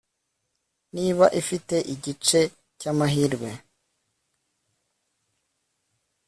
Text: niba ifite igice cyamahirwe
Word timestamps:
niba 0.95 1.25
ifite 1.41 1.75
igice 1.93 2.39
cyamahirwe 2.79 3.49